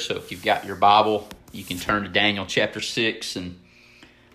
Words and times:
So 0.00 0.16
if 0.16 0.30
you've 0.30 0.42
got 0.42 0.64
your 0.64 0.76
Bible, 0.76 1.28
you 1.52 1.64
can 1.64 1.78
turn 1.78 2.02
to 2.04 2.08
Daniel 2.08 2.46
chapter 2.46 2.80
6 2.80 3.36
and 3.36 3.58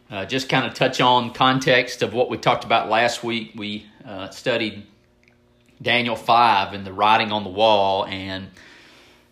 uh, 0.09 0.25
just 0.25 0.47
kind 0.47 0.65
of 0.65 0.73
touch 0.73 1.01
on 1.01 1.33
context 1.33 2.01
of 2.01 2.13
what 2.13 2.29
we 2.29 2.37
talked 2.37 2.63
about 2.63 2.89
last 2.89 3.23
week. 3.23 3.53
We 3.55 3.85
uh, 4.05 4.29
studied 4.29 4.85
Daniel 5.81 6.15
5 6.15 6.73
and 6.73 6.85
the 6.85 6.93
writing 6.93 7.31
on 7.31 7.43
the 7.43 7.49
wall. 7.49 8.05
And 8.05 8.47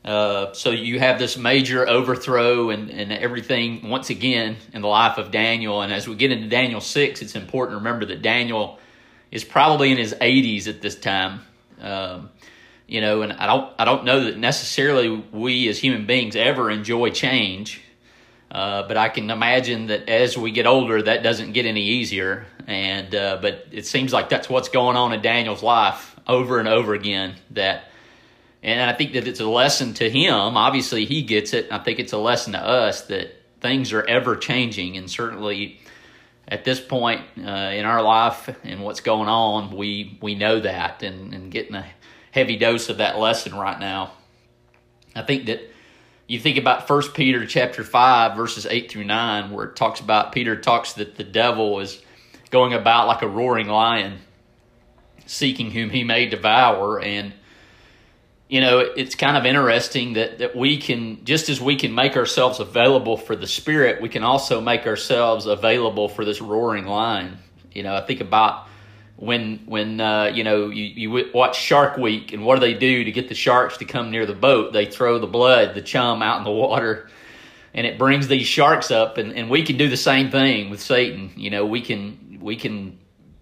uh, 0.04 0.54
so 0.54 0.72
you 0.72 1.00
have 1.00 1.20
this 1.20 1.38
major 1.38 1.88
overthrow 1.88 2.72
and, 2.72 2.90
and 2.90 3.12
everything 3.12 3.88
once 3.88 4.10
again 4.10 4.58
in 4.74 4.82
the 4.82 4.88
life 4.88 5.18
of 5.18 5.32
Daniel. 5.32 5.82
And 5.82 5.94
as 5.94 6.08
we 6.08 6.16
get 6.16 6.32
into 6.32 6.48
Daniel 6.48 6.82
6, 6.82 7.22
it's 7.22 7.36
important 7.36 7.76
to 7.76 7.78
remember 7.78 8.06
that 8.08 8.22
Daniel 8.22 8.80
is 9.32 9.44
probably 9.44 9.92
in 9.92 9.98
his 9.98 10.14
80s 10.14 10.68
at 10.68 10.82
this 10.82 10.96
time. 10.96 11.42
Um, 11.80 12.30
you 12.88 13.02
know, 13.02 13.22
and 13.22 13.34
I 13.34 13.48
don't 13.48 13.74
I 13.80 13.86
don't 13.86 14.06
know 14.06 14.26
that 14.26 14.38
necessarily 14.38 15.10
we 15.10 15.68
as 15.70 15.80
human 15.80 16.06
beings 16.06 16.36
ever 16.36 16.70
enjoy 16.70 17.10
change. 17.12 17.82
Uh, 18.52 18.88
but 18.88 18.98
I 18.98 19.10
can 19.10 19.32
imagine 19.32 19.88
that 19.88 20.08
as 20.08 20.38
we 20.38 20.52
get 20.52 20.68
older, 20.68 21.02
that 21.02 21.24
doesn't 21.24 21.54
get 21.54 21.66
any 21.66 21.82
easier. 21.82 22.46
And 22.68 23.14
uh, 23.16 23.40
but 23.42 23.66
it 23.72 23.88
seems 23.88 24.14
like 24.14 24.30
that's 24.30 24.48
what's 24.48 24.70
going 24.70 24.96
on 24.96 25.12
in 25.12 25.22
Daniel's 25.22 25.64
life 25.64 26.16
over 26.28 26.60
and 26.60 26.68
over 26.68 26.94
again. 26.94 27.36
That, 27.52 27.86
and 28.62 28.90
I 28.90 28.94
think 28.94 29.14
that 29.14 29.28
it's 29.28 29.40
a 29.40 29.48
lesson 29.48 29.94
to 29.96 30.10
him. 30.10 30.56
Obviously, 30.56 31.06
he 31.06 31.24
gets 31.24 31.54
it. 31.54 31.72
I 31.72 31.80
think 31.80 32.00
it's 32.00 32.14
a 32.14 32.18
lesson 32.18 32.54
to 32.54 32.60
us 32.60 33.08
that 33.08 33.36
things 33.60 33.92
are 33.92 34.04
ever 34.04 34.36
changing, 34.36 34.98
and 34.98 35.10
certainly 35.10 35.80
at 36.48 36.64
this 36.64 36.80
point 36.80 37.22
uh, 37.40 37.72
in 37.74 37.86
our 37.86 38.02
life 38.02 38.50
and 38.64 38.84
what's 38.84 39.02
going 39.02 39.30
on, 39.30 39.76
we 39.76 40.18
we 40.22 40.36
know 40.36 40.60
that, 40.60 41.02
and, 41.02 41.34
and 41.34 41.52
getting 41.52 41.76
a 41.76 41.86
heavy 42.34 42.58
dose 42.58 42.90
of 42.90 42.98
that 42.98 43.20
lesson 43.20 43.54
right 43.54 43.80
now. 43.80 44.12
I 45.16 45.22
think 45.22 45.46
that 45.46 45.62
you 46.28 46.40
think 46.40 46.58
about 46.58 46.88
First 46.88 47.14
Peter 47.14 47.46
chapter 47.46 47.84
five 47.84 48.36
verses 48.36 48.66
eight 48.66 48.92
through 48.92 49.04
nine, 49.04 49.52
where 49.52 49.68
it 49.68 49.76
talks 49.76 50.00
about 50.00 50.32
Peter 50.32 50.60
talks 50.60 50.94
that 50.94 51.16
the 51.16 51.24
devil 51.24 51.80
is 51.80 52.02
going 52.50 52.74
about 52.74 53.08
like 53.08 53.22
a 53.22 53.28
roaring 53.28 53.68
lion, 53.68 54.20
seeking 55.28 55.70
whom 55.70 55.92
he 55.92 56.04
may 56.04 56.26
devour, 56.26 57.00
and 57.00 57.34
you 58.50 58.62
know 58.62 58.80
it's 58.80 59.14
kind 59.14 59.38
of 59.38 59.46
interesting 59.46 60.14
that 60.14 60.40
that 60.40 60.56
we 60.56 60.78
can 60.78 61.24
just 61.26 61.50
as 61.50 61.62
we 61.62 61.76
can 61.76 61.94
make 61.94 62.18
ourselves 62.18 62.60
available 62.60 63.16
for 63.16 63.36
the 63.36 63.48
spirit, 63.48 64.02
we 64.02 64.10
can 64.10 64.24
also 64.24 64.60
make 64.60 64.88
ourselves 64.88 65.46
available 65.46 66.10
for 66.10 66.26
this 66.26 66.42
roaring 66.42 66.88
lion. 66.88 67.38
You 67.74 67.84
know, 67.84 67.94
I 67.94 68.02
think 68.02 68.22
about 68.22 68.68
when 69.16 69.64
when 69.66 70.02
uh, 70.02 70.26
you 70.34 70.44
know 70.44 70.70
you, 70.70 71.10
you 71.10 71.32
watch 71.34 71.58
Shark 71.58 71.98
Week 71.98 72.34
and 72.34 72.46
what 72.46 72.56
do 72.56 72.62
they 72.62 72.74
do 72.74 73.04
to 73.04 73.12
get 73.12 73.30
the 73.30 73.36
sharks 73.36 73.78
to 73.78 73.86
come 73.86 74.12
near 74.12 74.26
the 74.26 74.34
boat? 74.34 74.74
They 74.74 74.86
throw 74.86 75.20
the 75.20 75.28
blood, 75.28 75.76
the 75.76 75.82
chum 75.82 76.22
out 76.22 76.40
in 76.40 76.44
the 76.44 76.52
water, 76.52 77.10
and 77.74 77.86
it 77.86 77.98
brings 77.98 78.28
these 78.28 78.48
sharks 78.48 78.92
up. 78.92 79.18
And, 79.18 79.34
and 79.34 79.50
we 79.50 79.64
can 79.64 79.78
do 79.78 79.88
the 79.88 79.98
same 79.98 80.32
thing 80.32 80.70
with 80.70 80.82
Satan. 80.82 81.32
You 81.36 81.52
know, 81.52 81.66
we 81.66 81.82
can 81.82 82.40
we 82.42 82.56
can 82.56 83.00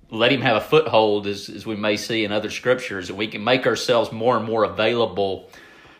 let 0.09 0.31
him 0.31 0.41
have 0.41 0.57
a 0.57 0.61
foothold, 0.61 1.25
as 1.25 1.49
as 1.49 1.65
we 1.65 1.75
may 1.75 1.95
see 1.95 2.25
in 2.25 2.31
other 2.31 2.49
scriptures, 2.49 3.09
and 3.09 3.17
we 3.17 3.27
can 3.27 3.43
make 3.43 3.65
ourselves 3.65 4.11
more 4.11 4.35
and 4.35 4.45
more 4.45 4.65
available 4.65 5.49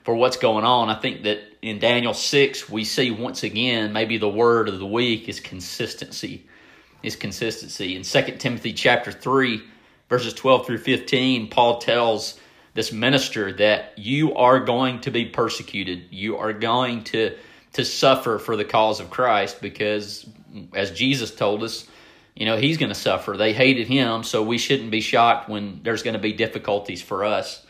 for 0.04 0.16
what's 0.16 0.38
going 0.38 0.66
on. 0.66 0.90
I 0.90 0.96
think 0.96 1.24
that 1.24 1.40
in 1.62 1.80
Daniel 1.80 2.14
six 2.14 2.70
we 2.70 2.84
see 2.84 3.12
once 3.12 3.44
again 3.44 3.94
maybe 3.94 4.18
the 4.18 4.30
word 4.30 4.68
of 4.68 4.80
the 4.80 4.86
week 4.86 5.30
is 5.30 5.40
consistency 5.40 6.46
is 7.04 7.16
consistency. 7.16 7.96
In 7.96 8.04
2 8.04 8.38
Timothy 8.38 8.74
chapter 8.74 9.12
3, 9.12 9.62
verses 10.10 10.34
12 10.34 10.66
through 10.66 10.78
15, 10.80 11.50
Paul 11.50 11.80
tells 11.80 12.40
this 12.74 12.92
minister 12.92 13.52
that 13.54 13.98
you 13.98 14.36
are 14.36 14.60
going 14.60 15.02
to 15.02 15.12
be 15.12 15.26
persecuted. 15.26 16.06
You 16.10 16.38
are 16.38 16.54
going 16.54 17.04
to 17.06 17.36
to 17.74 17.86
suffer 17.86 18.38
for 18.38 18.56
the 18.56 18.66
cause 18.66 19.00
of 19.00 19.10
Christ 19.10 19.62
because 19.62 20.28
as 20.74 20.92
Jesus 20.92 21.34
told 21.34 21.64
us, 21.64 21.88
you 22.36 22.46
know, 22.46 22.58
he's 22.58 22.78
going 22.78 22.90
to 22.90 22.96
suffer. 22.96 23.38
They 23.38 23.54
hated 23.54 23.88
him, 23.88 24.24
so 24.24 24.44
we 24.44 24.58
shouldn't 24.58 24.92
be 24.92 25.02
shocked 25.02 25.50
when 25.50 25.82
there's 25.84 26.04
going 26.04 26.14
to 26.14 26.20
be 26.20 26.34
difficulties 26.34 27.02
for 27.02 27.24
us. 27.24 27.66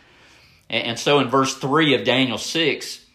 And, 0.70 0.88
and 0.88 1.00
so 1.00 1.20
in 1.20 1.30
verse 1.30 1.56
3 1.56 1.96
of 1.96 2.04
Daniel 2.04 2.38
6, 2.38 3.06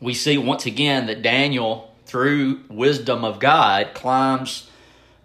we 0.00 0.14
see 0.14 0.38
once 0.38 0.66
again 0.66 1.06
that 1.06 1.22
Daniel, 1.22 1.92
through 2.06 2.60
wisdom 2.68 3.24
of 3.24 3.40
God, 3.40 3.94
climbs 3.94 4.67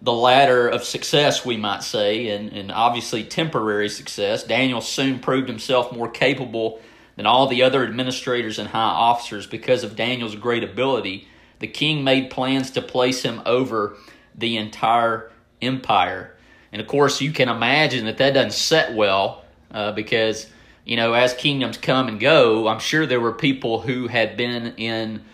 the 0.04 0.12
ladder 0.12 0.68
of 0.68 0.84
success, 0.84 1.46
we 1.46 1.56
might 1.56 1.82
say, 1.82 2.28
and, 2.28 2.52
and 2.52 2.70
obviously 2.70 3.24
temporary 3.24 3.88
success. 3.88 4.44
Daniel 4.44 4.82
soon 4.82 5.18
proved 5.18 5.48
himself 5.48 5.92
more 5.92 6.10
capable 6.10 6.80
than 7.16 7.24
all 7.24 7.46
the 7.46 7.62
other 7.62 7.82
administrators 7.82 8.58
and 8.58 8.68
high 8.68 8.78
officers 8.80 9.46
because 9.46 9.82
of 9.82 9.96
Daniel's 9.96 10.36
great 10.36 10.62
ability. 10.62 11.26
The 11.60 11.68
king 11.68 12.04
made 12.04 12.30
plans 12.30 12.70
to 12.72 12.82
place 12.82 13.22
him 13.22 13.40
over 13.46 13.96
the 14.34 14.58
entire 14.58 15.32
empire. 15.62 16.36
And 16.70 16.82
of 16.82 16.88
course, 16.88 17.22
you 17.22 17.32
can 17.32 17.48
imagine 17.48 18.04
that 18.04 18.18
that 18.18 18.34
doesn't 18.34 18.52
set 18.52 18.92
well 18.92 19.44
uh, 19.70 19.92
because, 19.92 20.48
you 20.84 20.96
know, 20.96 21.14
as 21.14 21.32
kingdoms 21.32 21.78
come 21.78 22.08
and 22.08 22.20
go, 22.20 22.68
I'm 22.68 22.80
sure 22.80 23.06
there 23.06 23.20
were 23.20 23.32
people 23.32 23.80
who 23.80 24.08
had 24.08 24.36
been 24.36 24.74
in 24.76 25.24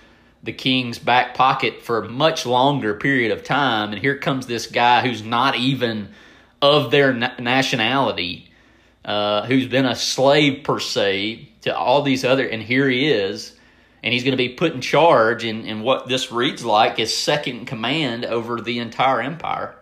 the 0.43 0.53
king's 0.53 0.99
back 0.99 1.34
pocket 1.34 1.83
for 1.83 1.99
a 1.99 2.09
much 2.09 2.47
longer 2.47 2.95
period 2.95 3.31
of 3.33 3.45
time. 3.45 3.93
And 3.93 4.01
here 4.01 4.17
comes 4.17 4.47
this 4.47 4.67
guy 4.67 5.06
who's 5.06 5.23
not 5.23 5.56
even 5.56 6.11
of 6.62 6.91
their 6.91 7.12
nationality, 7.12 8.50
uh, 9.05 9.47
who's 9.47 9.67
been 9.67 9.87
a 9.87 9.95
slave 9.95 10.65
per 10.65 10.79
se 10.79 11.49
to 11.62 11.77
all 11.77 12.03
these 12.03 12.25
other, 12.25 12.47
and 12.47 12.62
here 12.62 12.89
he 12.89 13.11
is. 13.11 13.56
And 14.03 14.15
he's 14.15 14.25
going 14.25 14.33
to 14.33 14.39
be 14.39 14.49
put 14.49 14.73
in 14.73 14.81
charge 14.81 15.45
in, 15.45 15.67
in 15.67 15.83
what 15.83 16.09
this 16.09 16.33
reads 16.33 16.65
like 16.65 16.99
is 16.99 17.15
second 17.15 17.67
command 17.67 18.25
over 18.25 18.59
the 18.59 18.79
entire 18.79 19.21
empire. 19.21 19.75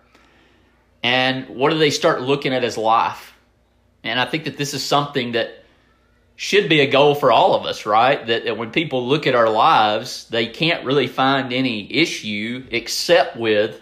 And 1.05 1.49
what 1.51 1.71
do 1.71 1.79
they 1.79 1.91
start 1.91 2.21
looking 2.21 2.53
at 2.53 2.65
his 2.65 2.77
life? 2.77 3.35
And 4.03 4.19
I 4.19 4.25
think 4.25 4.45
that 4.45 4.57
this 4.57 4.75
is 4.75 4.83
something 4.83 5.33
that 5.33 5.58
should 6.41 6.69
be 6.69 6.79
a 6.79 6.87
goal 6.87 7.17
for 7.17 7.33
all 7.33 7.57
of 7.57 7.67
us, 7.67 7.85
right? 7.85 8.25
That, 8.29 8.45
that, 8.45 8.57
when 8.57 8.71
people 8.71 9.09
look 9.09 9.27
at 9.27 9.35
our 9.35 9.51
lives, 9.51 10.29
they 10.29 10.47
can't 10.47 10.85
really 10.85 11.09
find 11.09 11.53
any 11.53 11.93
issue 11.93 12.65
except 12.71 13.37
with 13.37 13.81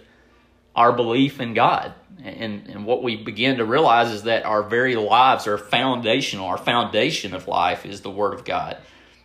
our 0.75 0.91
belief 0.91 1.39
in 1.39 1.53
God. 1.53 1.93
And, 2.25 2.67
and 2.67 2.87
what 2.87 3.03
we 3.03 3.15
begin 3.15 3.59
to 3.59 3.67
realize 3.67 4.11
is 4.11 4.23
that 4.23 4.47
our 4.47 4.63
very 4.63 4.97
lives 4.97 5.47
are 5.47 5.59
foundational. 5.59 6.47
Our 6.47 6.57
foundation 6.57 7.35
of 7.35 7.47
life 7.47 7.85
is 7.85 8.01
the 8.01 8.11
Word 8.11 8.33
of 8.33 8.47
God. 8.47 8.79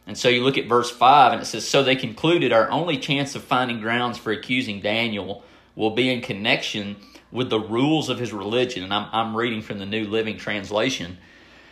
And 0.05 0.17
so 0.17 0.27
you 0.27 0.43
look 0.43 0.57
at 0.57 0.67
verse 0.67 0.91
5, 0.91 1.31
and 1.31 1.41
it 1.41 1.45
says, 1.45 1.65
So 1.65 1.83
they 1.83 1.95
concluded 1.95 2.51
our 2.51 2.69
only 2.69 2.97
chance 2.97 3.33
of 3.35 3.45
finding 3.45 3.79
grounds 3.79 4.17
for 4.17 4.33
accusing 4.33 4.81
Daniel 4.81 5.41
will 5.77 5.91
be 5.91 6.09
in 6.09 6.19
connection 6.19 6.97
with 7.31 7.49
the 7.49 7.61
rules 7.61 8.09
of 8.09 8.19
his 8.19 8.33
religion. 8.33 8.83
And 8.83 8.93
I'm, 8.93 9.07
I'm 9.13 9.37
reading 9.37 9.61
from 9.61 9.79
the 9.79 9.85
New 9.85 10.03
Living 10.03 10.37
Translation 10.37 11.17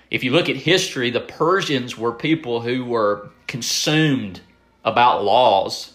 if 0.09 0.23
you 0.23 0.31
look 0.31 0.49
at 0.49 0.55
history, 0.55 1.11
the 1.11 1.19
Persians 1.21 1.97
were 1.97 2.11
people 2.11 2.61
who 2.61 2.85
were 2.85 3.29
consumed 3.47 4.41
about 4.83 5.23
laws. 5.23 5.93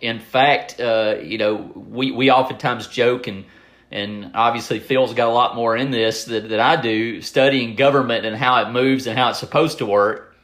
In 0.00 0.18
fact, 0.18 0.80
uh, 0.80 1.16
you 1.22 1.38
know, 1.38 1.54
we, 1.54 2.10
we 2.10 2.30
oftentimes 2.30 2.88
joke 2.88 3.26
and 3.26 3.44
and 3.90 4.32
obviously 4.34 4.80
Phil's 4.80 5.14
got 5.14 5.28
a 5.28 5.32
lot 5.32 5.56
more 5.56 5.74
in 5.74 5.90
this 5.90 6.26
that, 6.26 6.50
that 6.50 6.60
I 6.60 6.80
do, 6.80 7.22
studying 7.22 7.74
government 7.74 8.26
and 8.26 8.36
how 8.36 8.62
it 8.62 8.70
moves 8.70 9.06
and 9.06 9.18
how 9.18 9.30
it's 9.30 9.38
supposed 9.38 9.78
to 9.78 9.86
work. 9.86 10.36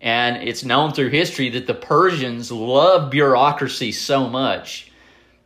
And 0.00 0.46
it's 0.46 0.62
known 0.62 0.92
through 0.92 1.08
history 1.08 1.48
that 1.50 1.66
the 1.66 1.74
Persians 1.74 2.52
loved 2.52 3.10
bureaucracy 3.10 3.92
so 3.92 4.28
much 4.28 4.92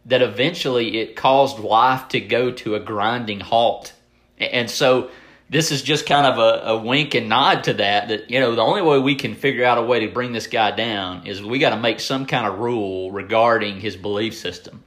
that 0.06 0.22
eventually 0.22 0.98
it 0.98 1.14
caused 1.14 1.60
life 1.60 2.08
to 2.08 2.20
go 2.20 2.50
to 2.50 2.74
a 2.74 2.80
grinding 2.80 3.41
halt. 3.41 3.92
And 4.38 4.68
so 4.68 5.10
this 5.50 5.72
is 5.72 5.83
just 5.83 6.06
kind 6.06 6.27
of 6.27 6.38
a, 6.38 6.71
a 6.71 6.78
wink 6.78 7.15
and 7.15 7.28
nod 7.28 7.65
to 7.65 7.75
that 7.75 8.09
that 8.09 8.31
you 8.31 8.38
know 8.41 8.55
the 8.55 8.62
only 8.62 8.81
way 8.81 8.99
we 8.99 9.16
can 9.16 9.34
figure 9.34 9.65
out 9.65 9.77
a 9.77 9.83
way 9.83 10.06
to 10.06 10.12
bring 10.12 10.33
this 10.33 10.47
guy 10.47 10.71
down 10.71 11.27
is 11.27 11.43
we 11.43 11.59
got 11.59 11.71
to 11.71 11.77
make 11.77 12.00
some 12.00 12.25
kind 12.25 12.47
of 12.47 12.60
rule 12.60 13.10
regarding 13.10 13.80
his 13.80 13.97
belief 13.97 14.34
system 14.34 14.84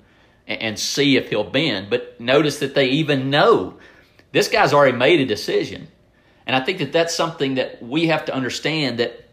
and, 0.48 0.62
and 0.62 0.80
see 0.80 1.18
if 1.18 1.30
he'll 1.30 1.44
bend. 1.44 1.90
But 1.90 2.20
notice 2.20 2.60
that 2.60 2.74
they 2.74 2.88
even 2.88 3.30
know. 3.30 3.78
This 4.32 4.48
guy's 4.48 4.74
already 4.74 4.98
made 4.98 5.20
a 5.20 5.26
decision. 5.26 5.90
And 6.48 6.56
i 6.56 6.62
think 6.62 6.80
that 6.80 6.92
that's 6.92 7.14
something 7.14 7.56
that 7.56 7.84
we 7.84 8.08
have 8.08 8.26
to 8.26 8.34
understand 8.34 9.00
that 9.00 9.30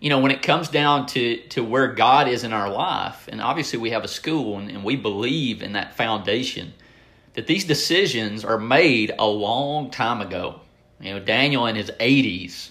you 0.00 0.10
know 0.10 0.20
when 0.20 0.30
it 0.30 0.42
comes 0.42 0.68
down 0.68 1.06
to 1.06 1.38
to 1.48 1.64
where 1.64 1.88
god 1.88 2.28
is 2.28 2.44
in 2.44 2.52
our 2.52 2.70
life 2.70 3.26
and 3.28 3.40
obviously 3.40 3.78
we 3.78 3.90
have 3.90 4.04
a 4.04 4.08
school 4.08 4.58
and, 4.58 4.70
and 4.70 4.84
we 4.84 4.96
believe 4.96 5.62
in 5.62 5.72
that 5.72 5.96
foundation 5.96 6.74
that 7.38 7.46
these 7.46 7.62
decisions 7.62 8.44
are 8.44 8.58
made 8.58 9.14
a 9.16 9.24
long 9.24 9.92
time 9.92 10.20
ago. 10.20 10.60
You 11.00 11.14
know, 11.14 11.20
Daniel 11.20 11.66
in 11.66 11.76
his 11.76 11.88
80s 11.88 12.70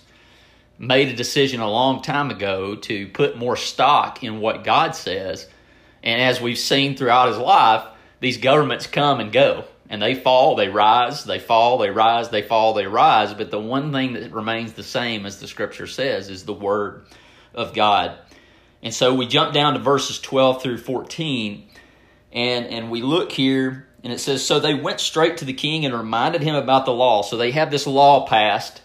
made 0.77 1.07
a 1.07 1.15
decision 1.15 1.61
a 1.61 1.71
long 1.71 2.01
time 2.01 2.31
ago 2.31 2.75
to 2.75 3.07
put 3.07 3.37
more 3.37 3.55
stock 3.55 4.25
in 4.25 4.41
what 4.41 4.65
God 4.65 4.93
says. 4.93 5.47
And 6.03 6.21
as 6.21 6.41
we've 6.41 6.57
seen 6.57 6.97
throughout 6.97 7.29
his 7.29 7.37
life, 7.37 7.85
these 8.19 8.39
governments 8.39 8.87
come 8.87 9.21
and 9.21 9.31
go. 9.31 9.63
And 9.89 10.01
they 10.01 10.15
fall, 10.15 10.57
they 10.57 10.67
rise, 10.67 11.23
they 11.23 11.39
fall, 11.39 11.77
they 11.77 11.89
rise, 11.89 12.27
they 12.27 12.41
fall, 12.41 12.73
they 12.73 12.87
rise. 12.87 13.33
But 13.33 13.51
the 13.51 13.61
one 13.61 13.93
thing 13.93 14.15
that 14.15 14.33
remains 14.33 14.73
the 14.73 14.83
same, 14.83 15.25
as 15.25 15.39
the 15.39 15.47
scripture 15.47 15.87
says, 15.87 16.29
is 16.29 16.43
the 16.43 16.51
word 16.51 17.05
of 17.53 17.73
God. 17.73 18.17
And 18.83 18.93
so 18.93 19.15
we 19.15 19.27
jump 19.27 19.53
down 19.53 19.75
to 19.75 19.79
verses 19.79 20.19
12 20.19 20.61
through 20.61 20.79
14, 20.79 21.69
and, 22.33 22.65
and 22.65 22.91
we 22.91 23.01
look 23.01 23.31
here, 23.31 23.86
and 24.03 24.13
it 24.13 24.19
says, 24.19 24.45
So 24.45 24.59
they 24.59 24.73
went 24.73 24.99
straight 24.99 25.37
to 25.37 25.45
the 25.45 25.53
king 25.53 25.85
and 25.85 25.93
reminded 25.93 26.41
him 26.41 26.55
about 26.55 26.85
the 26.85 26.93
law. 26.93 27.21
So 27.21 27.37
they 27.37 27.51
have 27.51 27.71
this 27.71 27.87
law 27.87 28.27
passed 28.27 28.81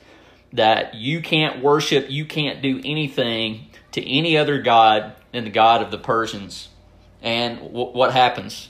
that 0.52 0.94
you 0.94 1.20
can't 1.20 1.62
worship, 1.62 2.10
you 2.10 2.24
can't 2.24 2.62
do 2.62 2.80
anything 2.84 3.68
to 3.92 4.06
any 4.08 4.36
other 4.36 4.60
God 4.60 5.14
than 5.32 5.44
the 5.44 5.50
God 5.50 5.82
of 5.82 5.90
the 5.90 5.98
Persians. 5.98 6.68
And 7.22 7.58
w- 7.58 7.92
what 7.92 8.12
happens? 8.12 8.68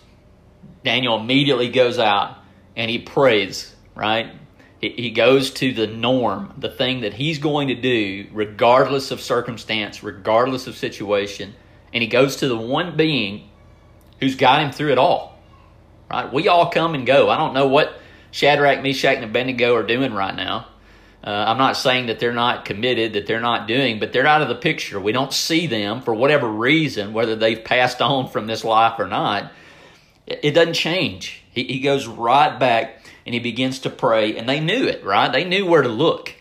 Daniel 0.84 1.18
immediately 1.18 1.70
goes 1.70 1.98
out 1.98 2.38
and 2.76 2.90
he 2.90 2.98
prays, 2.98 3.74
right? 3.94 4.32
He 4.80 5.12
goes 5.12 5.52
to 5.52 5.72
the 5.72 5.86
norm, 5.86 6.54
the 6.58 6.68
thing 6.68 7.02
that 7.02 7.14
he's 7.14 7.38
going 7.38 7.68
to 7.68 7.74
do, 7.74 8.26
regardless 8.32 9.12
of 9.12 9.20
circumstance, 9.20 10.02
regardless 10.02 10.66
of 10.66 10.76
situation. 10.76 11.54
And 11.92 12.02
he 12.02 12.08
goes 12.08 12.36
to 12.36 12.48
the 12.48 12.56
one 12.56 12.96
being 12.96 13.48
who's 14.18 14.34
got 14.34 14.60
him 14.60 14.72
through 14.72 14.90
it 14.90 14.98
all. 14.98 15.31
Right? 16.12 16.32
We 16.32 16.48
all 16.48 16.70
come 16.70 16.94
and 16.94 17.06
go. 17.06 17.30
I 17.30 17.38
don't 17.38 17.54
know 17.54 17.66
what 17.66 17.98
Shadrach, 18.30 18.82
Meshach, 18.82 19.16
and 19.16 19.24
Abednego 19.24 19.74
are 19.74 19.82
doing 19.82 20.12
right 20.12 20.34
now. 20.34 20.66
Uh, 21.24 21.30
I'm 21.30 21.58
not 21.58 21.76
saying 21.76 22.06
that 22.06 22.18
they're 22.18 22.32
not 22.32 22.64
committed, 22.64 23.12
that 23.12 23.26
they're 23.26 23.40
not 23.40 23.68
doing, 23.68 23.98
but 23.98 24.12
they're 24.12 24.26
out 24.26 24.42
of 24.42 24.48
the 24.48 24.56
picture. 24.56 25.00
We 25.00 25.12
don't 25.12 25.32
see 25.32 25.66
them 25.68 26.02
for 26.02 26.12
whatever 26.12 26.48
reason, 26.48 27.12
whether 27.12 27.36
they've 27.36 27.62
passed 27.62 28.02
on 28.02 28.28
from 28.28 28.46
this 28.46 28.64
life 28.64 28.98
or 28.98 29.06
not. 29.06 29.52
It, 30.26 30.40
it 30.42 30.50
doesn't 30.50 30.74
change. 30.74 31.42
He, 31.52 31.64
he 31.64 31.80
goes 31.80 32.06
right 32.06 32.58
back 32.58 33.04
and 33.24 33.34
he 33.34 33.40
begins 33.40 33.78
to 33.80 33.90
pray, 33.90 34.36
and 34.36 34.48
they 34.48 34.60
knew 34.60 34.86
it, 34.86 35.04
right? 35.04 35.32
They 35.32 35.44
knew 35.44 35.64
where 35.64 35.82
to 35.82 35.88
look. 35.88 36.34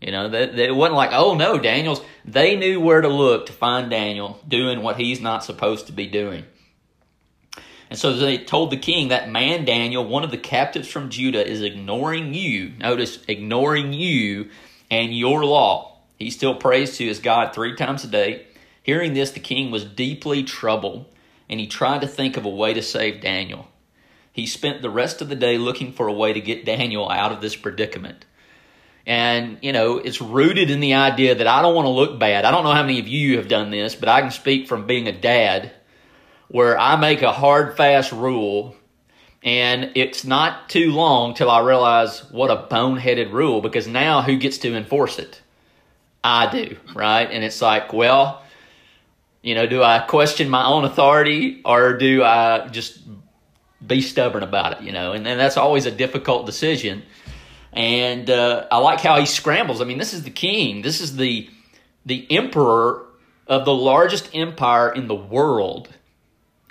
You 0.00 0.12
know, 0.12 0.28
that 0.28 0.58
it 0.58 0.74
wasn't 0.74 0.96
like, 0.96 1.10
oh 1.12 1.34
no, 1.34 1.58
Daniel's. 1.58 2.02
They 2.26 2.56
knew 2.56 2.80
where 2.80 3.00
to 3.00 3.08
look 3.08 3.46
to 3.46 3.52
find 3.52 3.88
Daniel 3.88 4.38
doing 4.46 4.82
what 4.82 4.96
he's 4.96 5.20
not 5.20 5.44
supposed 5.44 5.86
to 5.86 5.92
be 5.92 6.06
doing. 6.06 6.44
And 7.90 7.98
so 7.98 8.14
they 8.14 8.38
told 8.38 8.70
the 8.70 8.76
king 8.76 9.08
that 9.08 9.30
man 9.30 9.64
Daniel, 9.64 10.04
one 10.04 10.24
of 10.24 10.30
the 10.30 10.38
captives 10.38 10.88
from 10.88 11.10
Judah, 11.10 11.46
is 11.46 11.62
ignoring 11.62 12.34
you. 12.34 12.72
Notice, 12.78 13.18
ignoring 13.28 13.92
you 13.92 14.50
and 14.90 15.16
your 15.16 15.44
law. 15.44 15.98
He 16.18 16.30
still 16.30 16.54
prays 16.54 16.96
to 16.96 17.06
his 17.06 17.18
God 17.18 17.54
three 17.54 17.76
times 17.76 18.04
a 18.04 18.08
day. 18.08 18.46
Hearing 18.82 19.14
this, 19.14 19.30
the 19.30 19.40
king 19.40 19.70
was 19.70 19.84
deeply 19.84 20.42
troubled, 20.42 21.06
and 21.48 21.60
he 21.60 21.66
tried 21.66 22.00
to 22.00 22.06
think 22.06 22.36
of 22.36 22.44
a 22.44 22.50
way 22.50 22.74
to 22.74 22.82
save 22.82 23.20
Daniel 23.20 23.68
he 24.34 24.46
spent 24.48 24.82
the 24.82 24.90
rest 24.90 25.22
of 25.22 25.28
the 25.28 25.36
day 25.36 25.58
looking 25.58 25.92
for 25.92 26.08
a 26.08 26.12
way 26.12 26.32
to 26.32 26.40
get 26.40 26.64
Daniel 26.64 27.08
out 27.08 27.30
of 27.30 27.40
this 27.40 27.54
predicament. 27.54 28.26
And, 29.06 29.58
you 29.62 29.72
know, 29.72 29.98
it's 29.98 30.20
rooted 30.20 30.70
in 30.70 30.80
the 30.80 30.94
idea 30.94 31.36
that 31.36 31.46
I 31.46 31.62
don't 31.62 31.74
want 31.74 31.86
to 31.86 31.90
look 31.90 32.18
bad. 32.18 32.44
I 32.44 32.50
don't 32.50 32.64
know 32.64 32.72
how 32.72 32.82
many 32.82 32.98
of 32.98 33.06
you 33.06 33.36
have 33.36 33.46
done 33.46 33.70
this, 33.70 33.94
but 33.94 34.08
I 34.08 34.22
can 34.22 34.32
speak 34.32 34.66
from 34.66 34.88
being 34.88 35.06
a 35.06 35.12
dad 35.12 35.70
where 36.48 36.78
I 36.78 36.96
make 36.96 37.22
a 37.22 37.32
hard, 37.32 37.76
fast 37.76 38.12
rule 38.12 38.76
and 39.44 39.92
it's 39.94 40.24
not 40.24 40.70
too 40.70 40.92
long 40.92 41.34
till 41.34 41.50
I 41.50 41.60
realize 41.60 42.20
what 42.30 42.50
a 42.50 42.56
boneheaded 42.56 43.30
rule 43.30 43.60
because 43.60 43.86
now 43.86 44.22
who 44.22 44.36
gets 44.36 44.58
to 44.58 44.74
enforce 44.74 45.18
it? 45.18 45.42
I 46.24 46.50
do, 46.50 46.78
right? 46.94 47.30
And 47.30 47.44
it's 47.44 47.60
like, 47.60 47.92
well, 47.92 48.42
you 49.42 49.54
know, 49.54 49.66
do 49.66 49.82
I 49.82 49.98
question 49.98 50.48
my 50.48 50.64
own 50.64 50.86
authority 50.86 51.60
or 51.66 51.98
do 51.98 52.24
I 52.24 52.68
just 52.68 52.98
be 53.86 54.00
stubborn 54.00 54.42
about 54.42 54.80
it, 54.80 54.86
you 54.86 54.92
know, 54.92 55.12
and, 55.12 55.28
and 55.28 55.38
that's 55.38 55.58
always 55.58 55.84
a 55.84 55.90
difficult 55.90 56.46
decision. 56.46 57.02
And 57.74 58.30
uh, 58.30 58.66
I 58.72 58.78
like 58.78 59.00
how 59.00 59.20
he 59.20 59.26
scrambles. 59.26 59.82
I 59.82 59.84
mean, 59.84 59.98
this 59.98 60.14
is 60.14 60.22
the 60.22 60.30
king. 60.30 60.80
This 60.80 61.00
is 61.00 61.16
the 61.16 61.50
the 62.06 62.26
emperor 62.30 63.04
of 63.46 63.64
the 63.64 63.74
largest 63.74 64.30
empire 64.34 64.92
in 64.92 65.08
the 65.08 65.14
world, 65.14 65.88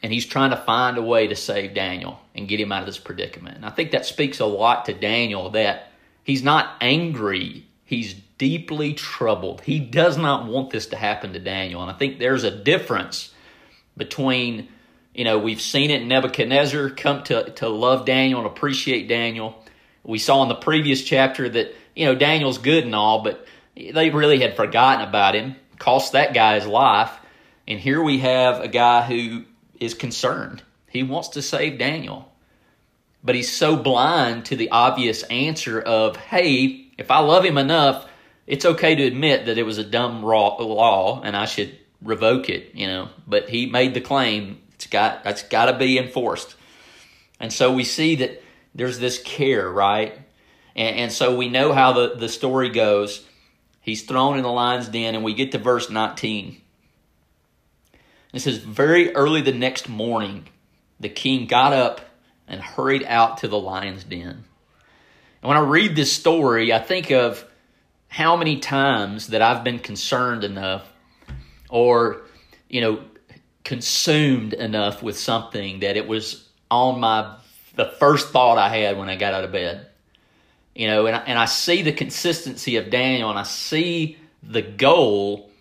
and 0.03 0.13
he's 0.13 0.25
trying 0.25 0.51
to 0.51 0.57
find 0.57 0.97
a 0.97 1.01
way 1.01 1.27
to 1.27 1.35
save 1.35 1.73
Daniel 1.73 2.19
and 2.35 2.47
get 2.47 2.59
him 2.59 2.71
out 2.71 2.81
of 2.81 2.85
this 2.85 2.99
predicament. 2.99 3.55
And 3.55 3.65
I 3.65 3.69
think 3.69 3.91
that 3.91 4.05
speaks 4.05 4.39
a 4.39 4.45
lot 4.45 4.85
to 4.85 4.93
Daniel 4.93 5.49
that 5.51 5.91
he's 6.23 6.43
not 6.43 6.75
angry. 6.81 7.65
He's 7.85 8.13
deeply 8.37 8.93
troubled. 8.93 9.61
He 9.61 9.79
does 9.79 10.17
not 10.17 10.45
want 10.45 10.69
this 10.71 10.87
to 10.87 10.97
happen 10.97 11.33
to 11.33 11.39
Daniel. 11.39 11.81
And 11.81 11.89
I 11.89 11.93
think 11.93 12.19
there's 12.19 12.43
a 12.43 12.51
difference 12.51 13.33
between 13.95 14.67
you 15.13 15.23
know, 15.23 15.37
we've 15.37 15.61
seen 15.61 15.91
it 15.91 16.01
in 16.01 16.07
Nebuchadnezzar 16.07 16.89
come 16.89 17.23
to, 17.25 17.51
to 17.51 17.69
love 17.69 18.05
Daniel 18.05 18.39
and 18.39 18.47
appreciate 18.47 19.07
Daniel. 19.07 19.63
We 20.03 20.17
saw 20.17 20.41
in 20.43 20.49
the 20.49 20.55
previous 20.55 21.03
chapter 21.03 21.47
that, 21.47 21.75
you 21.95 22.05
know, 22.05 22.15
Daniel's 22.15 22.57
good 22.57 22.83
and 22.83 22.95
all, 22.95 23.21
but 23.23 23.45
they 23.75 24.09
really 24.09 24.39
had 24.39 24.55
forgotten 24.55 25.07
about 25.07 25.35
him, 25.35 25.55
cost 25.77 26.13
that 26.13 26.33
guy 26.33 26.55
his 26.55 26.65
life. 26.65 27.11
And 27.67 27.79
here 27.79 28.01
we 28.01 28.19
have 28.19 28.59
a 28.59 28.67
guy 28.67 29.03
who 29.03 29.45
is 29.79 29.93
concerned. 29.93 30.63
He 30.89 31.03
wants 31.03 31.29
to 31.29 31.41
save 31.41 31.79
Daniel. 31.79 32.31
But 33.23 33.35
he's 33.35 33.51
so 33.51 33.75
blind 33.75 34.45
to 34.45 34.55
the 34.55 34.69
obvious 34.69 35.23
answer 35.23 35.81
of, 35.81 36.17
hey, 36.17 36.87
if 36.97 37.09
I 37.09 37.19
love 37.19 37.45
him 37.45 37.57
enough, 37.57 38.07
it's 38.45 38.65
okay 38.65 38.95
to 38.95 39.03
admit 39.03 39.45
that 39.45 39.57
it 39.57 39.63
was 39.63 39.77
a 39.77 39.83
dumb 39.83 40.21
law 40.21 41.21
and 41.21 41.35
I 41.35 41.45
should 41.45 41.77
revoke 42.01 42.49
it, 42.49 42.75
you 42.75 42.87
know. 42.87 43.09
But 43.25 43.49
he 43.49 43.65
made 43.65 43.93
the 43.93 44.01
claim 44.01 44.61
it's 44.73 44.87
got 44.87 45.23
that's 45.23 45.43
got 45.43 45.65
to 45.65 45.77
be 45.77 45.97
enforced. 45.97 46.55
And 47.39 47.51
so 47.51 47.73
we 47.73 47.83
see 47.83 48.15
that 48.15 48.43
there's 48.75 48.99
this 48.99 49.21
care, 49.21 49.69
right? 49.69 50.17
And, 50.75 50.95
and 50.97 51.11
so 51.11 51.35
we 51.35 51.49
know 51.49 51.73
how 51.73 51.93
the, 51.93 52.15
the 52.15 52.29
story 52.29 52.69
goes. 52.69 53.25
He's 53.81 54.03
thrown 54.03 54.37
in 54.37 54.43
the 54.43 54.51
lion's 54.51 54.87
den, 54.87 55.15
and 55.15 55.23
we 55.23 55.33
get 55.33 55.51
to 55.53 55.57
verse 55.57 55.89
19. 55.89 56.61
It 58.33 58.41
says, 58.41 58.57
Very 58.57 59.15
early 59.15 59.41
the 59.41 59.53
next 59.53 59.87
morning, 59.87 60.47
the 60.99 61.09
king 61.09 61.47
got 61.47 61.71
up 61.71 62.01
and 62.47 62.59
hurried 62.61 63.03
out 63.07 63.37
to 63.37 63.47
the 63.47 63.59
lion's 63.59 64.03
den. 64.03 64.43
And 65.41 65.49
when 65.49 65.57
I 65.57 65.61
read 65.61 65.95
this 65.95 66.11
story, 66.11 66.73
I 66.73 66.79
think 66.79 67.11
of 67.11 67.45
how 68.07 68.35
many 68.35 68.59
times 68.59 69.27
that 69.27 69.41
I've 69.41 69.63
been 69.63 69.79
concerned 69.79 70.43
enough 70.43 70.91
or, 71.69 72.21
you 72.69 72.81
know, 72.81 73.03
consumed 73.63 74.53
enough 74.53 75.01
with 75.01 75.17
something 75.17 75.79
that 75.79 75.95
it 75.95 76.07
was 76.07 76.47
on 76.69 76.99
my 76.99 77.37
the 77.75 77.85
first 77.85 78.29
thought 78.29 78.57
I 78.57 78.69
had 78.69 78.97
when 78.97 79.09
I 79.09 79.15
got 79.15 79.33
out 79.33 79.43
of 79.43 79.51
bed. 79.51 79.87
You 80.75 80.87
know, 80.87 81.05
and 81.05 81.15
I, 81.15 81.19
and 81.19 81.37
I 81.37 81.45
see 81.45 81.81
the 81.81 81.91
consistency 81.91 82.77
of 82.77 82.89
Daniel 82.89 83.29
and 83.29 83.37
I 83.37 83.43
see 83.43 84.17
the 84.41 84.61
goal 84.61 85.51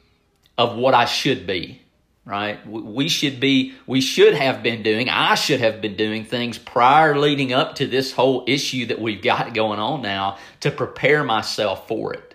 of 0.56 0.76
what 0.76 0.94
I 0.94 1.04
should 1.04 1.46
be, 1.46 1.81
right? 2.24 2.64
We 2.66 3.08
should 3.08 3.40
be, 3.40 3.74
we 3.86 4.00
should 4.00 4.34
have 4.34 4.62
been 4.62 4.82
doing, 4.82 5.08
I 5.08 5.34
should 5.34 5.60
have 5.60 5.80
been 5.80 5.96
doing 5.96 6.24
things 6.24 6.58
prior 6.58 7.18
leading 7.18 7.52
up 7.52 7.76
to 7.76 7.86
this 7.86 8.12
whole 8.12 8.44
issue 8.46 8.86
that 8.86 9.00
we've 9.00 9.22
got 9.22 9.54
going 9.54 9.78
on 9.78 10.02
now 10.02 10.38
to 10.60 10.70
prepare 10.70 11.24
myself 11.24 11.88
for 11.88 12.14
it 12.14 12.32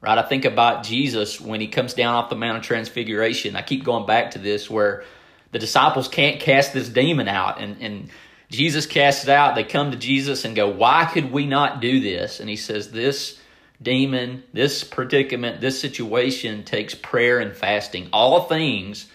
right? 0.00 0.18
I 0.18 0.22
think 0.22 0.44
about 0.44 0.82
Jesus 0.82 1.40
when 1.40 1.60
he 1.60 1.68
comes 1.68 1.94
down 1.94 2.14
off 2.14 2.30
the 2.30 2.36
Mount 2.36 2.58
of 2.58 2.62
Transfiguration. 2.62 3.56
I 3.56 3.62
keep 3.62 3.84
going 3.84 4.06
back 4.06 4.32
to 4.32 4.38
this 4.38 4.70
where 4.70 5.04
the 5.52 5.58
disciples 5.58 6.08
can't 6.08 6.40
cast 6.40 6.72
this 6.72 6.88
demon 6.88 7.28
out 7.28 7.60
and, 7.60 7.76
and 7.80 8.10
Jesus 8.50 8.86
casts 8.86 9.24
it 9.24 9.30
out. 9.30 9.54
They 9.54 9.64
come 9.64 9.90
to 9.90 9.96
Jesus 9.96 10.44
and 10.44 10.56
go, 10.56 10.68
Why 10.68 11.04
could 11.04 11.30
we 11.30 11.46
not 11.46 11.80
do 11.80 12.00
this? 12.00 12.40
And 12.40 12.48
he 12.48 12.56
says, 12.56 12.90
This 12.90 13.38
demon, 13.82 14.42
this 14.52 14.84
predicament, 14.84 15.60
this 15.60 15.80
situation 15.80 16.64
takes 16.64 16.94
prayer 16.94 17.38
and 17.38 17.56
fasting. 17.56 18.08
All 18.12 18.42
things 18.42 19.06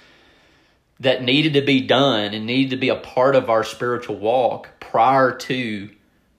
that 0.99 1.23
needed 1.23 1.53
to 1.53 1.61
be 1.61 1.81
done 1.81 2.33
and 2.33 2.45
needed 2.45 2.71
to 2.71 2.77
be 2.77 2.89
a 2.89 2.95
part 2.95 3.35
of 3.35 3.49
our 3.49 3.63
spiritual 3.63 4.15
walk 4.15 4.69
prior 4.79 5.31
to 5.31 5.89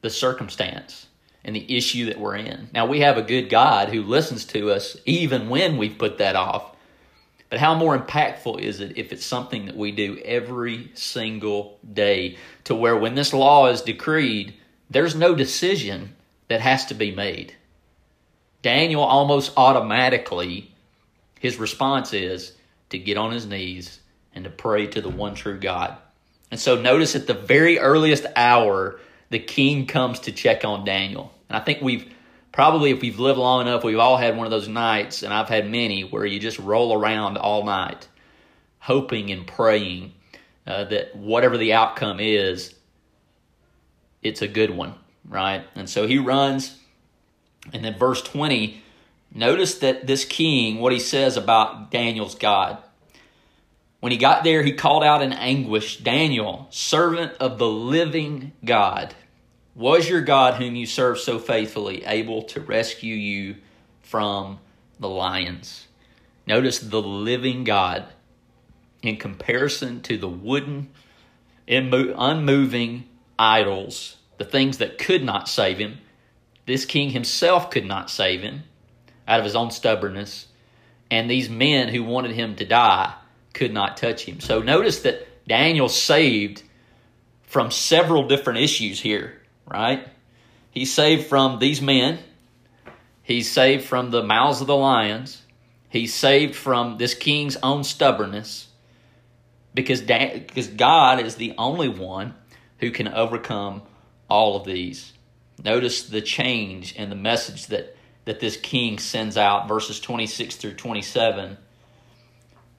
the 0.01 0.11
circumstance 0.11 1.07
and 1.45 1.55
the 1.55 1.77
issue 1.77 2.07
that 2.07 2.19
we're 2.19 2.37
in. 2.37 2.69
Now, 2.73 2.87
we 2.87 3.01
have 3.01 3.17
a 3.17 3.23
good 3.23 3.49
God 3.49 3.91
who 3.91 4.03
listens 4.03 4.45
to 4.47 4.73
us 4.73 4.97
even 5.05 5.49
when 5.49 5.77
we've 5.77 5.99
put 5.99 6.19
that 6.19 6.37
off. 6.37 6.73
But 7.49 7.61
how 7.61 7.77
more 7.77 7.97
impactful 7.97 8.61
is 8.61 8.81
it 8.81 8.99
if 8.99 9.13
it's 9.13 9.25
something 9.25 9.67
that 9.67 9.77
we 9.77 9.93
do 9.93 10.19
every 10.25 10.91
single 10.95 11.79
day 11.93 12.39
to 12.65 12.75
where 12.75 12.97
when 12.97 13.15
this 13.15 13.33
law 13.33 13.69
is 13.69 13.83
decreed, 13.83 14.55
there's 14.91 15.15
no 15.15 15.35
decision 15.35 16.17
that 16.49 16.61
has 16.61 16.87
to 16.87 16.95
be 16.95 17.15
made? 17.15 17.55
Daniel 18.63 19.03
almost 19.03 19.53
automatically, 19.57 20.73
his 21.39 21.59
response 21.59 22.13
is 22.13 22.53
to 22.91 22.99
get 22.99 23.17
on 23.17 23.33
his 23.33 23.47
knees 23.47 24.01
and 24.35 24.45
to 24.45 24.51
pray 24.51 24.87
to 24.87 25.01
the 25.01 25.09
one 25.09 25.35
true 25.35 25.59
God. 25.59 25.97
And 26.51 26.61
so 26.61 26.81
notice 26.81 27.17
at 27.17 27.27
the 27.27 27.35
very 27.35 27.79
earliest 27.79 28.27
hour, 28.37 29.01
the 29.31 29.39
king 29.39 29.87
comes 29.87 30.21
to 30.21 30.33
check 30.33 30.65
on 30.65 30.85
Daniel. 30.85 31.33
And 31.49 31.57
I 31.57 31.61
think 31.61 31.83
we've 31.83 32.13
probably, 32.53 32.91
if 32.91 33.03
we've 33.03 33.19
lived 33.19 33.39
long 33.39 33.63
enough, 33.63 33.85
we've 33.85 33.99
all 33.99 34.17
had 34.17 34.37
one 34.37 34.47
of 34.47 34.51
those 34.51 34.69
nights, 34.69 35.23
and 35.23 35.35
I've 35.35 35.49
had 35.49 35.71
many, 35.71 36.03
where 36.03 36.25
you 36.25 36.39
just 36.39 36.59
roll 36.59 36.95
around 36.95 37.37
all 37.37 37.65
night, 37.65 38.09
hoping 38.79 39.31
and 39.31 39.47
praying 39.47 40.13
uh, 40.67 40.85
that 40.85 41.15
whatever 41.17 41.57
the 41.59 41.73
outcome 41.73 42.19
is, 42.21 42.75
it's 44.23 44.43
a 44.43 44.49
good 44.49 44.71
one, 44.71 44.95
right? 45.29 45.65
And 45.75 45.89
so 45.89 46.07
he 46.07 46.19
runs, 46.19 46.79
and 47.73 47.85
then 47.85 47.99
verse 47.99 48.23
20, 48.23 48.83
notice 49.33 49.79
that 49.79 50.07
this 50.07 50.25
king, 50.25 50.79
what 50.79 50.93
he 50.93 51.01
says 51.01 51.37
about 51.37 51.91
Daniel's 51.91 52.35
God. 52.35 52.79
When 54.01 54.13
he 54.13 54.19
got 54.19 54.45
there, 54.45 54.63
he 54.63 54.73
called 54.73 55.03
out 55.03 55.23
in 55.23 55.33
anguish 55.33 55.99
Daniel, 55.99 56.69
servant 56.71 57.33
of 57.41 57.59
the 57.59 57.69
living 57.69 58.53
God, 58.65 59.15
was 59.75 60.09
your 60.09 60.23
God, 60.23 60.55
whom 60.55 60.75
you 60.75 60.87
serve 60.87 61.19
so 61.19 61.39
faithfully, 61.39 62.03
able 62.05 62.43
to 62.45 62.61
rescue 62.63 63.15
you 63.15 63.57
from 64.03 64.59
the 64.99 65.09
lions? 65.09 65.87
Notice 66.47 66.79
the 66.79 67.03
living 67.03 67.65
God 67.65 68.07
in 69.03 69.19
comparison 69.19 70.01
to 70.03 70.17
the 70.17 70.29
wooden, 70.29 70.89
unmoving 71.69 73.05
idols, 73.39 74.17
the 74.39 74.45
things 74.45 74.79
that 74.79 74.97
could 74.99 75.23
not 75.23 75.49
save 75.49 75.79
him. 75.79 75.99
This 76.67 76.85
king 76.85 77.11
himself 77.11 77.71
could 77.71 77.87
not 77.87 78.11
save 78.11 78.43
him 78.43 78.65
out 79.27 79.39
of 79.39 79.45
his 79.45 79.57
own 79.57 79.71
stubbornness. 79.71 80.47
And 81.11 81.31
these 81.31 81.49
men 81.49 81.89
who 81.89 82.03
wanted 82.03 82.33
him 82.33 82.57
to 82.57 82.65
die 82.65 83.15
could 83.55 83.73
not 83.73 83.97
touch 83.97 84.25
him. 84.25 84.41
So 84.41 84.61
notice 84.61 85.01
that 85.01 85.27
Daniel 85.47 85.89
saved 85.89 86.63
from 87.45 87.71
several 87.71 88.27
different 88.27 88.59
issues 88.59 89.01
here, 89.01 89.41
right? 89.67 90.07
He's 90.71 90.93
saved 90.93 91.27
from 91.27 91.59
these 91.59 91.81
men. 91.81 92.19
He's 93.23 93.51
saved 93.51 93.85
from 93.85 94.11
the 94.11 94.23
mouths 94.23 94.61
of 94.61 94.67
the 94.67 94.77
lions. 94.77 95.43
He's 95.89 96.13
saved 96.13 96.55
from 96.55 96.99
this 96.99 97.15
king's 97.15 97.57
own 97.63 97.85
stubbornness 97.85 98.69
because, 99.75 100.03
because 100.03 100.69
God 100.69 101.21
is 101.21 101.37
the 101.37 101.55
only 101.57 101.89
one 101.89 102.35
who 102.79 102.91
can 102.91 103.09
overcome 103.09 103.83
all 104.29 104.57
of 104.57 104.65
these. 104.65 105.13
Notice 105.65 106.05
the 106.05 106.21
change 106.21 106.95
and 106.97 107.11
the 107.11 107.17
message 107.17 107.67
that, 107.69 107.97
that 108.25 108.41
this 108.41 108.57
king 108.57 108.99
sends 108.99 109.37
out, 109.37 109.69
verses 109.69 110.01
26 110.01 110.57
through 110.57 110.75
27. 110.75 111.57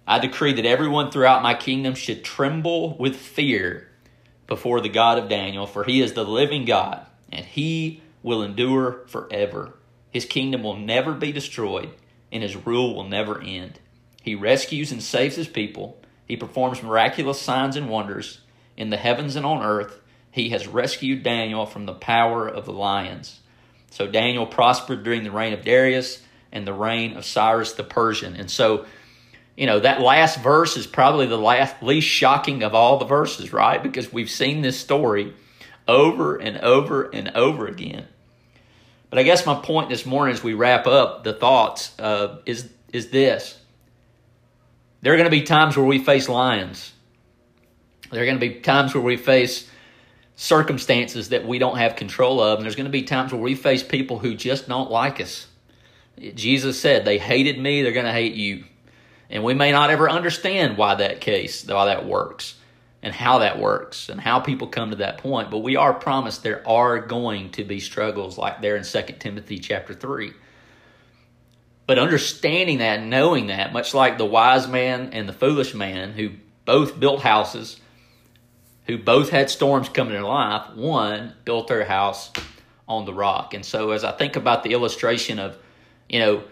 I 0.06 0.20
decree 0.20 0.54
that 0.54 0.66
everyone 0.66 1.12
throughout 1.12 1.44
my 1.44 1.54
kingdom 1.54 1.96
should 1.96 2.24
tremble 2.24 2.96
with 2.98 3.16
fear 3.16 3.90
before 4.48 4.80
the 4.80 4.90
God 4.90 5.18
of 5.18 5.28
Daniel, 5.28 5.68
for 5.68 5.84
he 5.84 6.02
is 6.02 6.14
the 6.14 6.24
living 6.24 6.64
God, 6.64 7.06
and 7.32 7.46
he 7.46 8.02
will 8.24 8.42
endure 8.42 9.06
forever. 9.08 9.74
His 10.10 10.26
kingdom 10.26 10.64
will 10.64 10.78
never 10.78 11.14
be 11.14 11.32
destroyed, 11.32 11.90
and 12.32 12.42
his 12.42 12.56
rule 12.56 12.96
will 12.96 13.08
never 13.08 13.42
end. 13.42 13.80
He 14.22 14.36
rescues 14.36 14.92
and 14.92 15.04
saves 15.04 15.36
his 15.36 15.48
people. 15.48 16.02
He 16.26 16.38
performs 16.38 16.82
miraculous 16.82 17.42
signs 17.42 17.76
and 17.76 17.90
wonders 17.90 18.42
in 18.76 18.90
the 18.90 18.98
heavens 18.98 19.36
and 19.36 19.46
on 19.46 19.64
earth. 19.64 20.02
He 20.38 20.50
has 20.50 20.68
rescued 20.68 21.24
Daniel 21.24 21.66
from 21.66 21.86
the 21.86 21.94
power 21.94 22.48
of 22.48 22.66
the 22.66 22.74
lions. 22.74 23.40
So 23.92 24.08
Daniel 24.08 24.46
prospered 24.46 25.04
during 25.04 25.24
the 25.24 25.32
reign 25.32 25.54
of 25.54 25.66
Darius 25.66 26.22
and 26.52 26.66
the 26.66 26.74
reign 26.74 27.18
of 27.18 27.26
Cyrus 27.26 27.74
the 27.74 27.84
Persian. 27.84 28.36
And 28.36 28.50
so 28.50 28.86
you 29.58 29.66
know, 29.66 29.80
that 29.80 30.02
last 30.02 30.40
verse 30.40 30.78
is 30.78 30.86
probably 30.86 31.26
the 31.26 31.38
last, 31.38 31.82
least 31.82 32.08
shocking 32.08 32.62
of 32.62 32.76
all 32.76 33.00
the 33.00 33.06
verses, 33.06 33.52
right? 33.52 33.82
Because 33.82 34.14
we've 34.14 34.30
seen 34.30 34.62
this 34.62 34.80
story 34.80 35.34
over 35.88 36.36
and 36.36 36.60
over 36.60 37.10
and 37.10 37.30
over 37.30 37.66
again. 37.66 38.06
But 39.10 39.18
I 39.18 39.24
guess 39.24 39.48
my 39.48 39.56
point 39.56 39.90
this 39.90 40.06
morning 40.06 40.36
as 40.36 40.44
we 40.44 40.54
wrap 40.54 40.86
up 40.86 41.24
the 41.24 41.34
thoughts 41.34 41.98
uh, 42.00 42.38
is, 42.46 42.70
is 42.94 43.10
this. 43.10 43.60
There 45.02 45.14
are 45.14 45.18
going 45.18 45.30
to 45.30 45.32
be 45.32 45.42
times 45.42 45.76
where 45.76 45.86
we 45.86 46.00
face 46.00 46.30
lions. 46.30 46.94
There 48.12 48.22
are 48.22 48.26
going 48.26 48.40
to 48.40 48.48
be 48.48 48.60
times 48.60 48.94
where 48.94 49.04
we 49.04 49.18
face 49.18 49.68
circumstances 50.38 51.30
that 51.30 51.46
we 51.46 51.60
don't 51.60 51.78
have 51.78 51.98
control 51.98 52.40
of. 52.40 52.60
And 52.60 52.64
there's 52.64 52.76
going 52.76 52.86
to 52.86 52.92
be 52.92 53.02
times 53.02 53.34
where 53.34 53.42
we 53.42 53.56
face 53.56 53.84
people 53.84 54.20
who 54.20 54.36
just 54.36 54.70
don't 54.70 54.90
like 54.90 55.20
us. 55.20 55.48
Jesus 56.36 56.80
said, 56.80 57.04
They 57.04 57.18
hated 57.18 57.60
me, 57.60 57.82
they're 57.82 57.92
going 57.92 58.06
to 58.06 58.14
hate 58.14 58.36
you. 58.36 58.64
And 59.30 59.44
we 59.44 59.54
may 59.54 59.74
not 59.74 59.90
ever 59.90 60.10
understand 60.10 60.78
why 60.78 60.96
that 60.96 61.20
case, 61.20 61.66
why 61.68 61.86
that 61.86 62.06
works, 62.06 62.56
and 63.04 63.14
how 63.14 63.40
that 63.40 63.60
works, 63.60 64.08
and 64.08 64.22
how 64.22 64.40
people 64.40 64.68
come 64.68 64.92
to 64.92 64.96
that 64.98 65.18
point. 65.18 65.52
But 65.52 65.60
we 65.60 65.76
are 65.76 65.94
promised 65.94 66.44
there 66.44 66.66
are 66.68 67.00
going 67.00 67.52
to 67.52 67.66
be 67.66 67.82
struggles 67.82 68.38
like 68.38 68.62
there 68.62 68.78
in 68.78 68.84
2 68.84 69.02
Timothy 69.20 69.60
chapter 69.60 69.94
3. 69.94 70.32
But 71.88 72.00
understanding 72.00 72.78
that, 72.78 73.04
knowing 73.04 73.48
that, 73.48 73.74
much 73.74 73.94
like 73.94 74.18
the 74.18 74.26
wise 74.26 74.68
man 74.68 75.10
and 75.14 75.28
the 75.28 75.34
foolish 75.34 75.74
man 75.74 76.14
who 76.14 76.32
both 76.64 77.00
built 77.00 77.22
houses, 77.22 77.80
who 78.88 78.98
both 78.98 79.30
had 79.30 79.50
storms 79.50 79.90
come 79.90 80.08
in 80.08 80.14
their 80.14 80.24
life, 80.24 80.76
one 80.76 81.34
built 81.46 81.68
their 81.68 81.86
house 81.86 82.32
on 82.88 83.06
the 83.06 83.14
rock. 83.14 83.54
And 83.54 83.66
so 83.66 83.92
as 83.92 84.04
I 84.04 84.12
think 84.14 84.36
about 84.36 84.64
the 84.64 84.72
illustration 84.72 85.40
of, 85.40 85.58
you 86.10 86.20
know, 86.20 86.44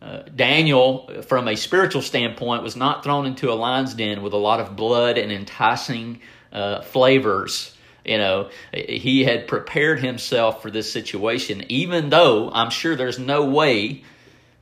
uh, 0.00 0.22
Daniel, 0.34 1.10
from 1.26 1.48
a 1.48 1.56
spiritual 1.56 2.02
standpoint, 2.02 2.62
was 2.62 2.76
not 2.76 3.02
thrown 3.02 3.26
into 3.26 3.50
a 3.50 3.54
lion's 3.54 3.94
den 3.94 4.22
with 4.22 4.32
a 4.32 4.36
lot 4.36 4.60
of 4.60 4.76
blood 4.76 5.18
and 5.18 5.32
enticing 5.32 6.20
uh, 6.52 6.82
flavors. 6.82 7.74
You 8.04 8.18
know, 8.18 8.50
he 8.72 9.24
had 9.24 9.48
prepared 9.48 10.00
himself 10.00 10.62
for 10.62 10.70
this 10.70 10.92
situation, 10.92 11.64
even 11.68 12.10
though 12.10 12.50
I'm 12.50 12.70
sure 12.70 12.94
there's 12.94 13.18
no 13.18 13.44
way 13.46 14.04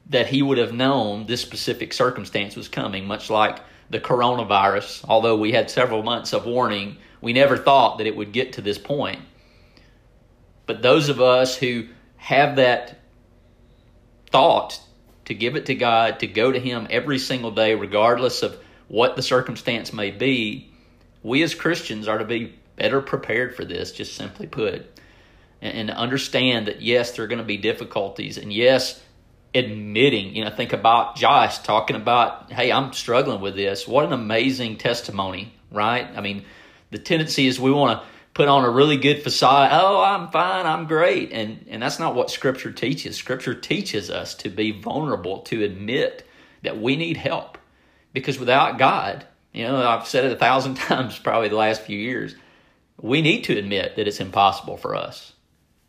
that 0.09 0.29
he 0.29 0.41
would 0.43 0.59
have 0.59 0.73
known 0.73 1.27
this 1.27 1.43
specific 1.43 1.93
circumstance 1.93 2.57
was 2.57 2.69
coming, 2.69 3.07
much 3.07 3.29
like 3.29 3.59
the 3.91 4.01
coronavirus. 4.01 5.05
Although 5.07 5.37
we 5.37 5.53
had 5.53 5.71
several 5.71 6.03
months 6.03 6.33
of 6.33 6.47
warning, 6.47 6.97
we 7.27 7.33
never 7.33 7.57
thought 7.57 7.99
that 7.99 8.07
it 8.07 8.15
would 8.15 8.31
get 8.31 8.53
to 8.53 8.63
this 8.63 8.79
point. 8.79 9.19
But 10.65 10.81
those 10.81 11.09
of 11.09 11.21
us 11.21 11.57
who 11.57 11.89
have 12.19 12.55
that 12.55 13.01
thought 14.31 14.81
to 15.25 15.35
give 15.35 15.57
it 15.57 15.67
to 15.67 15.75
God, 15.75 16.21
to 16.21 16.29
go 16.29 16.53
to 16.53 16.61
Him 16.61 16.87
every 16.89 17.19
single 17.19 17.51
day, 17.51 17.75
regardless 17.75 18.45
of 18.45 18.57
what 18.87 19.17
the 19.17 19.23
circumstance 19.23 19.93
may 19.93 20.13
be, 20.13 20.71
we 21.25 21.43
as 21.43 21.53
Christians 21.53 22.07
are 22.07 22.19
to 22.19 22.25
be 22.25 22.55
better 22.77 23.01
prepared 23.01 23.57
for 23.57 23.65
this, 23.65 23.91
just 23.91 24.15
simply 24.15 24.47
put. 24.47 24.87
And, 25.61 25.91
understand 25.91 26.69
that, 26.69 26.81
yes, 26.81 27.11
there 27.11 27.25
are 27.25 27.29
going 27.29 27.39
to 27.41 27.45
be 27.45 27.57
difficulties. 27.57 28.39
And 28.39 28.53
yes, 28.53 29.03
admitting, 29.53 30.37
you 30.37 30.45
know, 30.45 30.51
think 30.51 30.73
about 30.73 31.17
Josh 31.17 31.59
talking 31.59 31.97
about, 31.97 32.53
hey, 32.53 32.71
I'm 32.71 32.93
struggling 32.93 33.41
with 33.41 33.57
this. 33.57 33.89
What 33.89 34.05
an 34.05 34.13
amazing 34.13 34.77
testimony, 34.77 35.53
right? 35.73 36.07
I 36.15 36.21
mean, 36.21 36.45
the 36.91 36.99
tendency 36.99 37.47
is 37.47 37.59
we 37.59 37.71
want 37.71 38.01
to 38.01 38.07
put 38.35 38.49
on 38.49 38.65
a 38.65 38.71
really 38.71 38.99
good 38.99 39.23
facade. 39.23 39.71
Oh, 39.73 40.03
I'm 40.03 40.29
fine. 40.29 40.67
I'm 40.67 40.87
great. 40.87 41.33
And, 41.33 41.65
and 41.69 41.83
that's 41.83 41.99
not 41.99 42.15
what 42.15 42.31
Scripture 42.31 42.71
teaches. 42.71 43.17
Scripture 43.17 43.55
teaches 43.55 44.11
us 44.11 44.35
to 44.37 44.51
be 44.51 44.73
vulnerable, 44.73 45.41
to 45.43 45.65
admit 45.65 46.27
that 46.63 46.81
we 46.81 46.97
need 46.97 47.17
help. 47.17 47.57
Because 48.13 48.39
without 48.39 48.79
God, 48.79 49.27
you 49.53 49.65
know, 49.65 49.77
I've 49.77 50.07
said 50.07 50.27
it 50.27 50.33
a 50.33 50.37
thousand 50.37 50.75
times 50.77 51.19
probably 51.19 51.49
the 51.49 51.57
last 51.57 51.83
few 51.83 51.99
years, 51.99 52.35
we 53.01 53.23
need 53.23 53.45
to 53.45 53.57
admit 53.57 53.97
that 53.97 54.07
it's 54.07 54.21
impossible 54.21 54.77
for 54.77 54.95
us. 54.95 55.33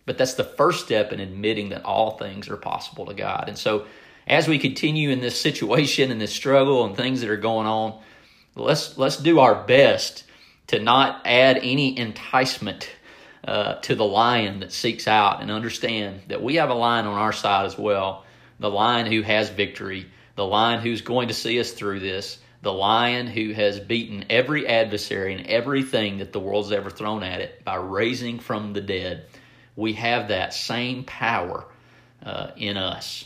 But 0.05 0.17
that's 0.17 0.35
the 0.35 0.43
first 0.45 0.85
step 0.85 1.11
in 1.11 1.19
admitting 1.19 1.69
that 1.69 1.83
all 1.83 2.17
things 2.17 2.49
are 2.49 2.57
possible 2.57 3.05
to 3.07 3.13
God. 3.13 3.45
And 3.49 3.57
so 3.57 3.85
as 4.25 4.47
we 4.47 4.57
continue 4.57 5.09
in 5.09 5.19
this 5.19 5.39
situation 5.39 6.11
and 6.11 6.21
this 6.21 6.33
struggle 6.33 6.85
and 6.85 6.95
things 6.95 7.21
that 7.21 7.29
are 7.29 7.37
going 7.37 7.67
on, 7.67 7.99
let's 8.55 8.97
let's 8.97 9.17
do 9.17 9.39
our 9.39 9.65
best 9.65 10.23
to 10.67 10.79
not 10.79 11.21
add 11.25 11.57
any 11.57 11.97
enticement 11.97 12.89
uh, 13.45 13.75
to 13.75 13.95
the 13.95 14.05
lion 14.05 14.59
that 14.59 14.71
seeks 14.73 15.07
out 15.07 15.41
and 15.41 15.49
understand 15.49 16.21
that 16.27 16.43
we 16.43 16.55
have 16.55 16.69
a 16.69 16.73
lion 16.73 17.07
on 17.07 17.17
our 17.17 17.33
side 17.33 17.65
as 17.65 17.77
well. 17.77 18.25
The 18.59 18.69
lion 18.69 19.05
who 19.11 19.21
has 19.21 19.49
victory, 19.49 20.07
the 20.35 20.45
lion 20.45 20.81
who's 20.81 21.01
going 21.01 21.29
to 21.29 21.33
see 21.33 21.59
us 21.59 21.71
through 21.71 22.01
this, 22.01 22.39
the 22.61 22.73
lion 22.73 23.27
who 23.27 23.53
has 23.53 23.79
beaten 23.79 24.25
every 24.29 24.67
adversary 24.67 25.33
and 25.33 25.45
everything 25.47 26.17
that 26.17 26.33
the 26.33 26.39
world's 26.39 26.71
ever 26.71 26.89
thrown 26.89 27.23
at 27.23 27.39
it 27.39 27.63
by 27.63 27.75
raising 27.75 28.39
from 28.39 28.73
the 28.73 28.81
dead. 28.81 29.25
We 29.75 29.93
have 29.93 30.27
that 30.27 30.53
same 30.53 31.03
power 31.05 31.65
uh, 32.23 32.51
in 32.57 32.75
us. 32.77 33.25